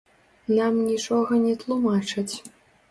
Нам 0.55 0.73
нічога 0.89 1.41
не 1.45 1.55
тлумачаць. 1.67 2.31